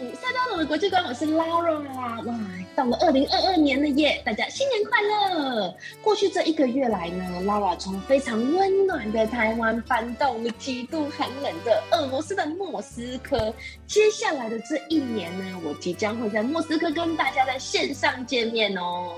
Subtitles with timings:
[0.00, 1.78] 五赛道的国际观，我是 Laura
[2.24, 2.34] 哇，
[2.74, 4.22] 到了二零二二年了耶！
[4.24, 5.76] 大家新年快乐！
[6.02, 13.52] 过去这一个月来呢，Laura 从非常温暖的台湾搬到了极度寒冷的俄罗斯的莫斯科。
[13.86, 19.16] 接下来的这一年呢，我即将会在莫斯科跟大家在线上见面哦。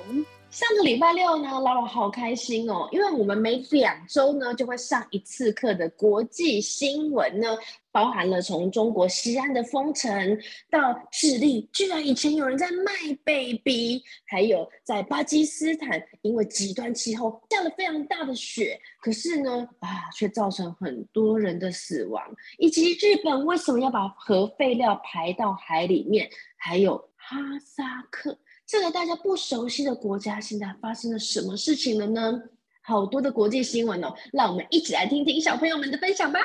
[0.53, 7.57] 上个礼拜六呢，Laura 好开心哦，因为我们每两周呢就会上一次课的国际新闻呢。
[7.91, 10.39] 包含了从中国西安的封城
[10.71, 12.93] 到智利，居然以前有人在卖
[13.23, 22.23] baby，还有在巴基斯坦，因为极端气候下了非常大的雪，可是呢啊，却造成很多人的死亡，
[22.59, 28.39] 以及日本为什么要把核废料排到海里面，还有哈萨克
[28.72, 32.41] 这个大家不熟悉的国家，现在发生了什么事情了呢？
[32.81, 36.41] 好多的国际新闻哦，让我们一起来听听小朋友们的分享吧。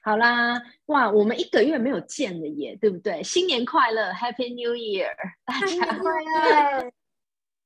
[0.00, 3.22] 好啦，哇，我们一个月没有见了耶，对不对？
[3.22, 5.14] 新年快乐，Happy New Year！
[5.44, 6.90] 大家快乐，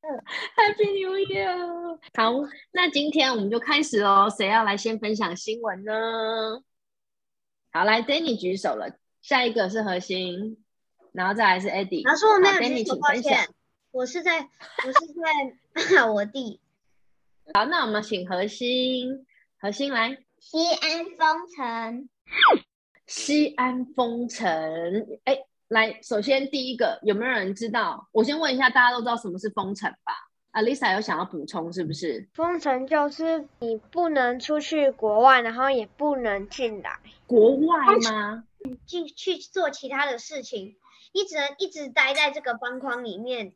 [0.55, 1.99] Happy New Year！
[2.13, 2.33] 好，
[2.73, 4.29] 那今天我们就开始喽。
[4.29, 5.93] 谁要来先分享新闻呢？
[7.73, 8.99] 好，来，Danny 举手了。
[9.23, 10.63] 下一个是核心，
[11.17, 12.07] 然后再来是 Eddie。
[12.07, 13.49] 老师，我没有举手，抱歉。
[13.91, 16.61] 我是在，我是在 我弟。
[17.55, 19.27] 好，那我们请核心，
[19.59, 20.19] 核心来。
[20.39, 22.09] 西安封城。
[23.07, 24.47] 西安封城，
[25.25, 28.07] 哎，来，首先第一个，有没有人知道？
[28.13, 30.13] 我先问一下，大家都知道什么是封城吧？
[30.51, 32.29] 啊，Lisa 有想要补充是不是？
[32.35, 36.99] 封城就是你不能出去国外，然后也不能进来。
[37.27, 38.45] 国外吗？
[38.87, 40.77] 进去做其他的事情，
[41.13, 43.53] 你只能一直待在这个方框里面。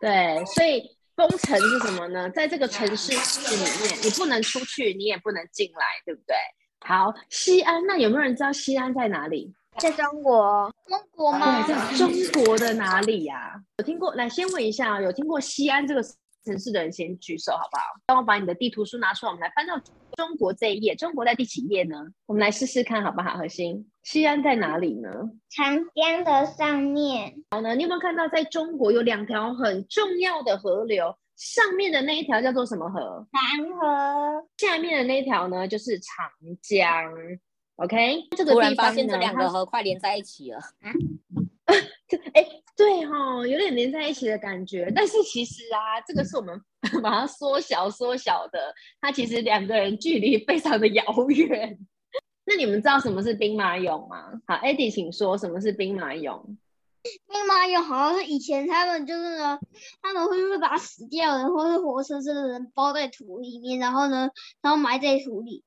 [0.00, 2.30] 对，所以封城是什么呢？
[2.30, 6.34] 在这个城市里面，你不能出去，你也不能进来，对不对？
[6.80, 9.54] 好，西安，那有没有人知道西安在哪里？
[9.78, 11.62] 在中国，中国吗？
[11.66, 12.10] 在中
[12.44, 13.54] 国的哪里呀？
[13.78, 14.14] 有听过？
[14.14, 16.02] 来，先问一下，有听过西安这个
[16.44, 17.84] 城市的人先举手，好不好？
[18.06, 19.78] 帮我把你的地图书拿出来，我们来翻到
[20.20, 20.94] 中国这一页。
[20.94, 21.96] 中国在第几页呢？
[22.26, 23.38] 我们来试试看，好不好？
[23.38, 25.08] 核心，西安在哪里呢？
[25.48, 27.42] 长江的上面。
[27.50, 31.16] 好呢，你有没有看到，在中国有两条很重要的河流？
[31.36, 33.26] 上面的那一条叫做什么河？
[33.32, 34.46] 长河。
[34.58, 37.10] 下面的那一条呢，就是长江。
[37.76, 40.58] OK，这个地方现这两个河快连在一起了。
[40.58, 40.92] 啊，
[42.34, 44.90] 哎，对哦，有点连在一起的感觉。
[44.94, 46.60] 但是其实啊，这个是我们
[47.02, 51.78] 把它缩小缩小的，它其实两个人距离非常的遥远。
[52.46, 54.32] 那你们知道什么是兵马俑吗？
[54.46, 56.42] 好，Eddie，请说什么是兵马俑。
[57.02, 59.58] 兵马俑好像是以前他们就是呢，
[60.02, 64.28] 他们会会把死掉的或是活生生的人包在土里面，然后呢，
[64.60, 65.64] 然后埋在土里。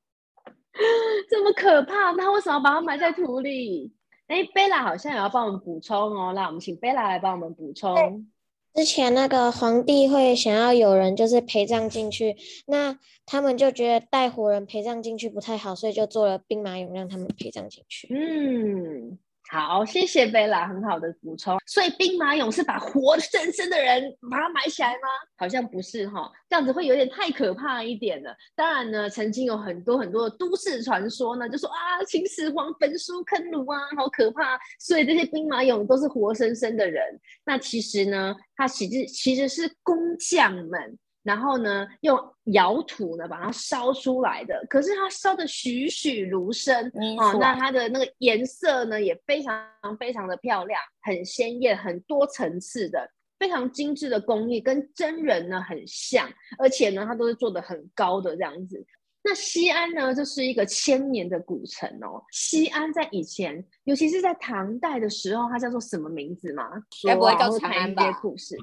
[1.29, 2.13] 这么可怕？
[2.13, 3.93] 他为什么要把它埋在土里？
[4.27, 6.33] 哎，贝拉好像也要帮我们补充哦。
[6.33, 8.27] 那我们请贝拉来帮我们补充。
[8.73, 12.35] 之前那个皇帝会想要有人就是陪葬进去，
[12.65, 18.07] 那他们就觉得带活人陪葬进去不太好，所以就做了兵马俑让他们陪葬进去。
[18.11, 19.19] 嗯。
[19.49, 21.59] 好，谢谢贝拉，很好的补充。
[21.67, 25.07] 所以兵马俑是把活生生的人把它埋起来吗？
[25.37, 28.35] 好像不是哈，这样子会有点太可怕一点了。
[28.55, 34.57] 当然呢，曾经有很多很多的都市传说呢，就说啊，秦始皇焚书坑儒啊，好可怕。
[34.79, 37.03] 所以这些兵马俑都是活生生的人。
[37.45, 40.97] 那其实呢，它其实其实是工匠们。
[41.23, 46.85] 然后呢，用窑土呢把它烧出来的，可是它烧的栩栩如生
[47.17, 49.65] 啊，那它的那个颜色呢也非常
[49.97, 56.29] 非常的漂亮，很鲜艳，很多层次的，非常精致的工艺，跟真人呢很像，
[56.59, 58.85] 而且呢它都是做的很高的这样子。
[59.25, 62.21] 那西安呢，就是一个千年的古城哦。
[62.31, 66.69] 西安在以前，尤其是在唐代的时候，它叫做什么名字吗？
[67.07, 68.11] 该不会叫长安吧？
[68.21, 68.57] 故事，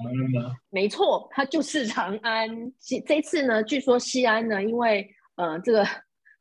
[0.69, 2.49] 没错，它就是长安。
[2.79, 5.83] 这这次呢，据说西安呢，因为呃，这个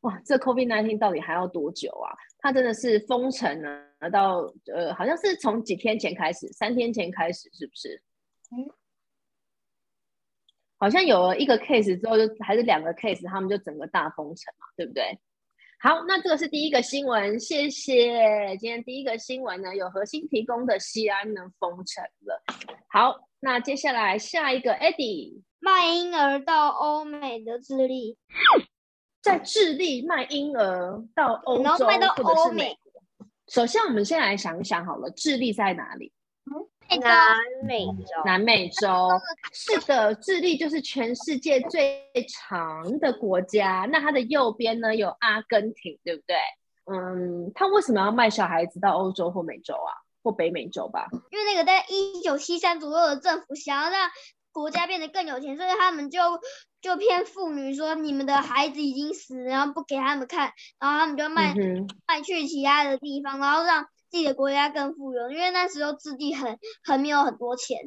[0.02, 2.12] 哇，这 COVID nineteen 到底还要多久啊？
[2.40, 3.82] 它真的是封城呢，
[4.12, 8.02] 到呃，好像是从几天前开始，三天前开始，是不是？
[8.52, 8.68] 嗯。
[10.80, 15.20] 好像有了一个 case 之后，就还是两个 case，他们就整个大封城嘛，对不对？
[15.82, 18.58] 好，那这个是第一个新闻，谢谢。
[18.58, 22.44] 今天第一个新闻呢，有核心提供的西安呢封城了。
[22.88, 28.18] 好，那接下来下一个 Eddie 卖婴儿到欧美的智利，
[29.22, 31.86] 在智利卖婴儿到欧洲
[32.24, 33.28] 或者是美国。
[33.48, 36.12] 首先，我们先来想一想好了，智利在哪里？
[36.98, 39.10] 南美洲，南美洲
[39.54, 43.88] 是的，智利就是全世界最长的国家。
[43.92, 46.36] 那它的右边呢有阿根廷，对不对？
[46.92, 49.94] 嗯，他为什么要卖小孩子到欧洲或美洲啊？
[50.24, 51.08] 或北美洲吧。
[51.32, 54.10] 因为那个在一九七三左右的政府想要让
[54.52, 56.20] 国家变得更有钱，所以他们就
[56.82, 65.30] 就骗妇女说你们的孩子已经死，然后不给他们看，然后他们就卖、嗯，卖去其他的地方，然后让自己的国家更富有。
[65.32, 67.78] 因为那时候质地很很没有很多钱，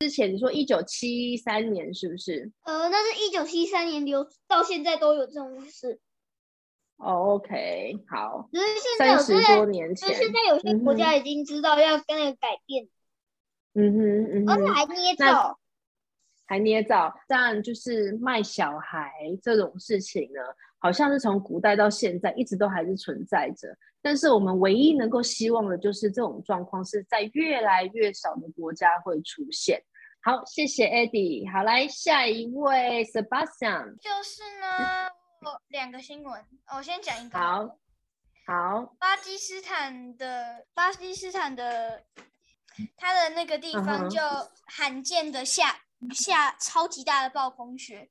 [0.00, 2.50] 之前你说一九七三年是不是？
[2.64, 6.00] 呃，那是一九七三年流到现在都有这种事，
[6.96, 12.88] 哦，OK，好，只是现在有三十些多年前现在有些国家已经知道要跟那个改变，
[13.74, 15.58] 嗯哼嗯哼，而且还捏造。
[16.44, 19.10] 还捏造，当然就是卖小孩
[19.42, 20.40] 这种事情呢，
[20.82, 23.68] 好像是从古代到现在一直都还是存在着。
[24.02, 29.80] 但是我们唯一能够希望的就是这种状况是在越来越少的国家会出现。
[30.24, 31.48] 好，谢谢 Eddie。
[31.52, 33.96] 好，来下一位 Sebastian。
[34.00, 35.08] 就是呢，
[35.42, 36.44] 我两个新闻，
[36.76, 37.38] 我先讲一个。
[37.38, 37.78] 好，
[38.46, 42.02] 好，巴基斯坦的巴基斯坦的，
[42.96, 44.20] 它的那个地方就
[44.66, 45.76] 罕见的下
[46.12, 48.08] 下超级大的暴风雪，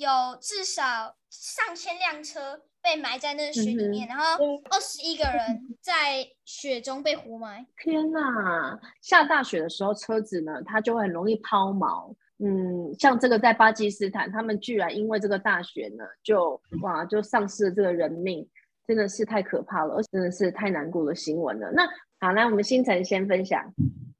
[0.00, 0.08] 有
[0.40, 4.24] 至少上千辆车被埋在那个雪里面，然后
[4.70, 7.66] 二十一个人在雪中被活埋。
[7.76, 8.80] 天呐！
[9.02, 12.14] 下大雪的时候，车子呢，它就会很容易抛锚。
[12.38, 18.48] 嗯，像这个在巴基斯坦，他们居然因为这个大雪呢，就哇就丧失了这个人命，
[18.86, 21.70] 真的是太可怕了，而且真的是太难过的新闻了。
[21.72, 21.86] 那
[22.20, 23.62] 好，来我们星辰先分享。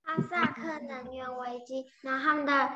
[0.02, 2.68] 哈萨克能源危机，然后他们的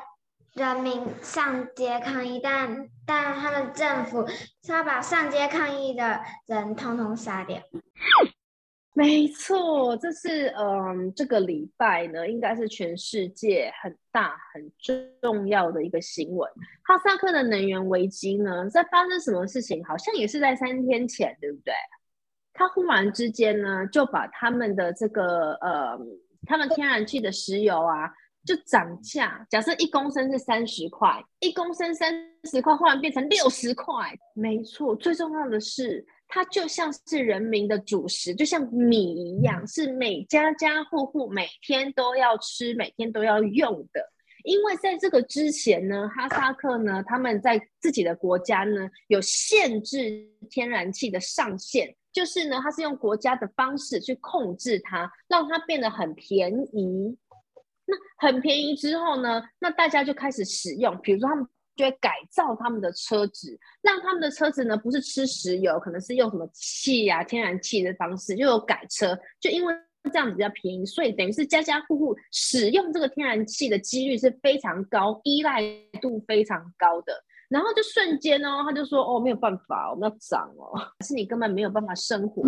[0.55, 4.25] 人民上街抗议，但但他们政府
[4.63, 7.57] 是要把上街抗议的人通通杀掉。
[8.93, 14.71] 没错，这是嗯，这个礼拜呢，应该是全世界很大很
[15.21, 16.49] 重要的一个新闻。
[16.83, 19.83] 哈萨克的能源危机呢，在发生什么事情？
[19.83, 21.73] 好像也是在三天前，对不对？
[22.53, 25.99] 他忽然之间呢，就把他们的这个呃，
[26.45, 28.09] 他们天然气的石油啊，
[28.45, 29.45] 就涨价。
[29.49, 32.13] 假设一公升是三十块，一公升三
[32.43, 34.17] 十块，忽然变成六十块。
[34.33, 36.05] 没错，最重要的是。
[36.27, 44.01] 它就像是人民的主食，就像米一样，是每家家户户每天都要吃、每天都要用的。
[44.43, 57.15] 因为在这个之前呢，哈萨克呢，他们在自己的国家呢有限制天然气的上限，就是呢，它是用国家的方式去控制它，让它变得很便宜。
[57.85, 61.47] 那很便宜之后呢，那大家就开始使用，比如说他们。
[61.77, 69.13] 就会改造他们的车子，让他们的车子呢不是吃石油，可能是用什么气啊、天然气的方式，就有改车。
[69.41, 69.75] 就因为
[70.09, 75.61] 这样子比较便宜，所以等于是家家户户使用这个天然气的几率是非常高，依赖
[76.01, 77.13] 度非常高的。
[77.49, 82.41] 然后就瞬间哦，他就说哦没有办法，我们要涨哦，是你根本没有办法生活。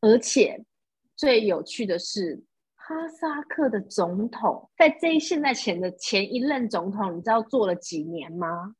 [0.00, 0.64] 而且
[1.16, 2.40] 最有趣的是。
[2.92, 8.74] 哈萨克的总统在这现在前的前一任总统，你知道做了几年吗？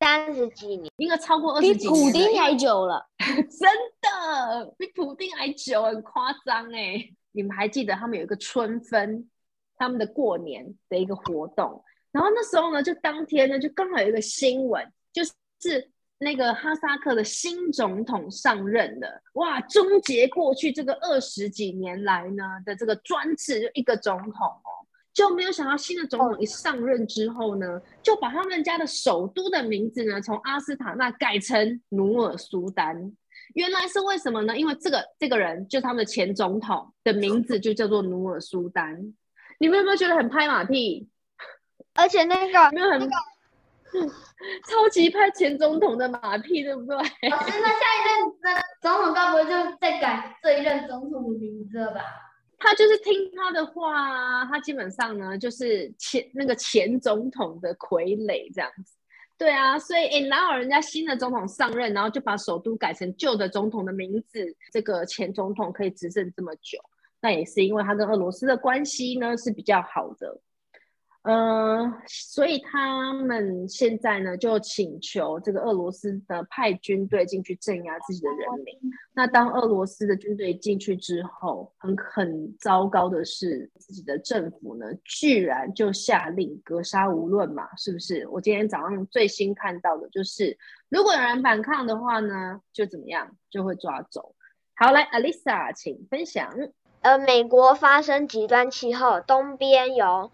[0.00, 2.10] 三十几年，应该超过二十几年比。
[2.10, 3.06] 普丁还久了。
[3.18, 3.70] 真
[4.00, 7.06] 的比普丁还久，很夸张哎！
[7.32, 9.28] 你们还记得他们有一个春分，
[9.76, 15.90] 他们的过年的一个活动，然后那时候呢，就当天呢，就刚好有一个新闻，就是
[16.22, 24.70] 那个哈萨克的新总统上任了，哇，终结过去这个二十几年来呢的这个专制，就一个总统哦，
[25.14, 33.16] 就没有想到新的总统一上任之后呢，就把他们家的首都的名字呢从阿斯塔纳改成努尔苏丹。
[33.54, 34.54] 原来是为什么呢？
[34.54, 39.14] 因为这个这个人就是他们的前总统的名字就叫做努尔苏丹。
[39.58, 41.08] 你们有没有觉得很拍马屁？
[41.94, 43.08] 而且那个没有很。
[44.68, 46.96] 超级拍前总统的马屁，对不对？
[46.96, 52.00] 老师，那下一任的总统该不会就在改这一任总统的名字了吧？
[52.58, 58.94] 他就是听他的话啊，他基本上呢就是前那个前总统的傀儡这样子。
[59.38, 64.54] 对啊，所以诶，哪有人家新的总统上任，然后就把首都改成旧的总统的名字？
[64.70, 66.78] 这个前总统可以执政这么久，
[67.22, 70.38] 那也是因为他跟俄罗斯的关系呢是比较好的。
[71.22, 78.74] 呃，所以他们现在呢就请求这个俄罗斯的派军队进去镇压自己的人民。
[79.12, 88.26] 那当俄罗斯的军队进去之后，很很糟糕的是，自己的政府呢居然就下令格杀无论嘛，是不是？
[88.28, 90.56] 我今天早上最新看到的就是，
[90.88, 94.34] 如果有人反抗的话呢，就怎么样，就会抓走。
[94.74, 96.50] 好，来，Alisa，请分享。
[97.02, 100.30] 呃，美国发生极端气候，东边有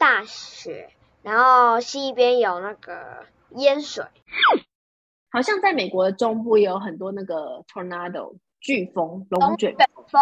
[0.00, 0.88] 大雪，
[1.22, 3.26] 然后西边有那个
[3.56, 4.02] 淹水。
[5.30, 9.76] 好像在美国的中部也有很多那个 tornado 飓风、龙卷
[10.08, 10.18] 风。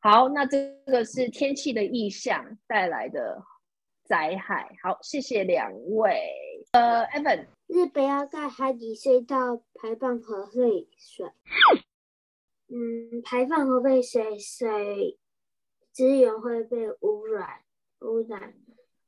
[0.00, 3.40] 好，那这个是天气的意象带来的
[4.02, 4.76] 灾害。
[4.82, 6.20] 好，谢谢两位。
[6.72, 11.26] 呃，Evan，日本要在海底隧道排放核废水。
[12.66, 15.16] 嗯，排放核废水，水
[15.92, 17.60] 资源会被污染，
[18.00, 18.54] 污染。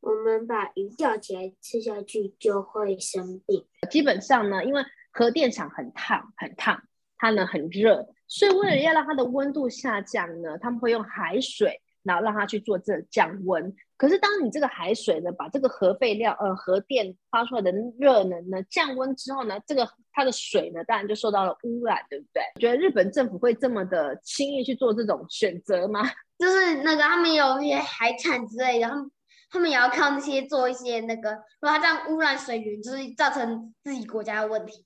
[0.04, 3.64] 我们把鱼钓起来吃下去就会生病。
[3.90, 6.82] 基本上呢，因为核电厂很烫，很烫，
[7.16, 13.75] 它呢很热，所以为了要让它的温度下降呢，他们会用海水，然后让它去做这降温。
[13.96, 22.42] 可是当你这个海水呢，把这个核废料，呃，核电发出来的热能呢降温之后呢，这个它的水呢，当然就受到了污染，对不对？
[22.61, 26.02] 觉得日本政府会这么的轻易去做这种选择吗？
[26.37, 29.11] 就是那个他们有一些海产之类的，他们
[29.54, 31.30] 他们也要靠那些做一些那个，
[31.61, 34.84] 如果他这样污染水源，就是造成自己国家的问题。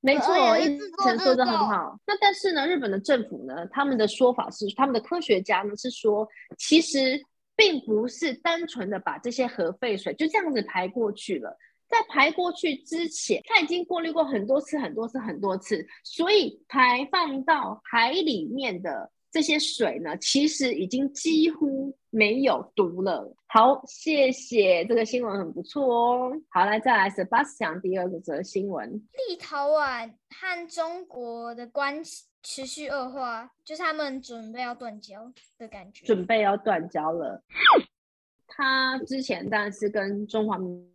[0.00, 1.96] 没错，一是制作晨说的很好。
[2.04, 6.28] 那但是呢，日本的政府呢，他们的说法是，他们的科学家呢是说，
[6.58, 7.22] 其实
[7.54, 11.56] 并不是单纯的把这些核废水就这样子排过去了。
[11.88, 23.34] 在排过去之前，它已经过滤过很多次、很多次、很多次，所以排放到海里面的这些水呢，其实已经几乎没有毒了。
[23.48, 26.32] 好，谢谢，这个新闻很不错哦。
[26.48, 28.90] 好，来再来 Sebastian 第二个则新闻。
[29.28, 36.06] 立陶宛和中国的关系持续恶化，就是他们准备要断交的感觉。
[36.06, 37.42] 准备要断交了。
[38.46, 40.90] 他之前当然是跟中华民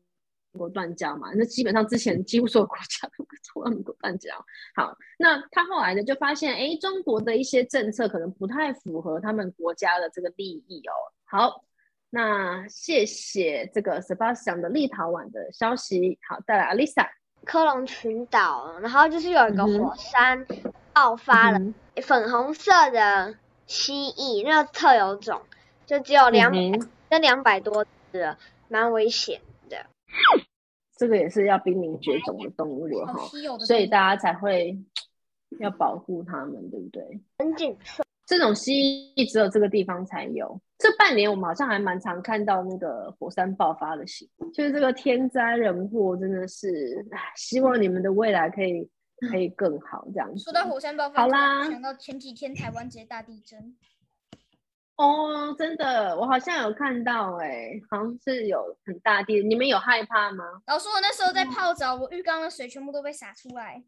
[0.58, 4.30] 国断交嘛，那基本上之前几乎所有国家都跟中华民国断交。
[4.76, 10.94] 好，那他后来呢就发现，哎，中国的一些政策可能不太符合他们国家的这个利益哦。
[11.26, 11.64] 好，
[12.10, 16.20] 那谢谢这个 Sebastian 的立陶宛的消息。
[16.28, 17.08] 好，再来 Alisa。
[17.44, 20.46] 科隆群岛，然后就是有一个火山
[20.94, 23.34] 爆发了，嗯粉红色的
[23.66, 25.42] 蜥蜴，那个特有种，
[25.88, 29.51] 就只有两嗯那两百多只了，蛮危险的。
[30.98, 33.28] 这个也是要濒临绝种的动物了哈，
[33.66, 34.78] 所以大家才会
[35.60, 37.22] 要保护它们，对不对？
[37.40, 38.06] 很谨慎。
[38.28, 38.72] 这种蜥
[39.16, 40.62] 蜴只有这个地方才有。
[40.78, 48.90] 这半年我们好像还蛮常看到那个火山爆发的新闻，就是这个天灾人祸真的是，唉希望你们的未来可以
[49.30, 50.44] 可以更好这样子。
[50.44, 53.76] 说到火山爆发，好啦想到前几天台湾直接大地震，
[55.02, 63.84] 哦，真的，我好像有看到、哎，好像是有很大地，你们有害怕吗老师，我那时候在泡澡，我浴缸的水全部都被洒出来。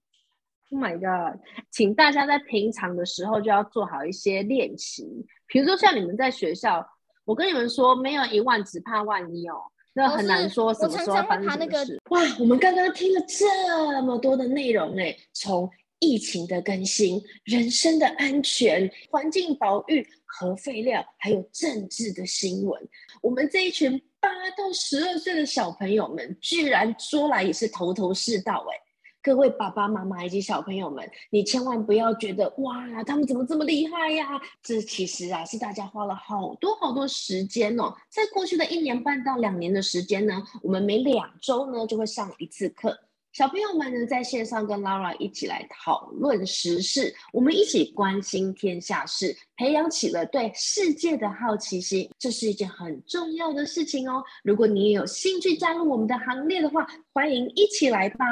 [0.71, 1.39] ？Oh my god！
[1.69, 5.05] 请大家在平常的时候就要做好一些练习，
[5.45, 6.83] 比如说像你们在学校，
[7.25, 9.61] 我跟你们说，没有一万只怕万一哦。
[9.95, 12.01] 那很难说什么时候发生什么事。
[12.09, 15.69] 哇，我们刚刚听了这么多的内容哎，从
[16.03, 22.89] 疫情的更新、人身的安全、环境保育、核废料，还有政治的新闻，
[23.21, 28.75] 我们这一群八到十二岁的小朋友们，居然说来也是头头是道哎。
[29.21, 34.27] 各位爸爸妈妈以及小朋友们，你千万不要觉得哇，他们怎么这么厉害呀？
[34.61, 37.95] 这其实啊，是大家花了好多好多时间哦。
[38.09, 42.99] 在过去的一年半到两年的时间呢，我们每两周呢就会上一次课。
[43.33, 54.23] 小朋友们呢，在线上跟 Laura 一起来讨论时事，我们一起关心天下事，培养起了对世界的好奇心，这是一件很重要的事情哦。
[54.43, 58.23] 如果你也有兴趣加入我们的行列的话，欢迎一起来吧。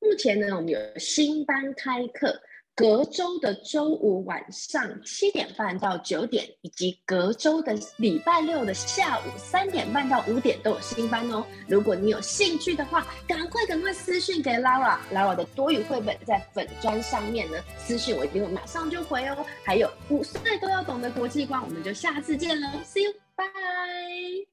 [0.00, 2.40] 目前呢，我们有新班开课，
[2.76, 11.42] 隔周的周五晚上七点半到九点，以及隔周的礼拜六的下午三点半到五点都有新班哦。
[11.66, 19.46] 如果你有兴趣的话，赶快赶快私讯给 Lara，Lara 的多语绘本在粉砖上面呢，私讯我一定会马上就回哦。
[19.64, 24.44] 还有五岁都要懂的国际观，我们就下次见喽，See you，bye。